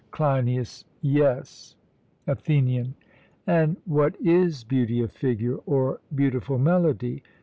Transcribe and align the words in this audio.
CLEINIAS: 0.09 0.85
Yes. 1.03 1.75
ATHENIAN: 2.25 2.95
And 3.45 3.77
what 3.85 4.15
is 4.19 4.63
beauty 4.63 4.99
of 5.01 5.11
figure, 5.11 5.57
or 5.67 5.99
beautiful 6.15 6.57
melody? 6.57 7.21